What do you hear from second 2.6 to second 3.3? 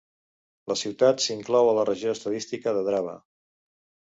de Drava.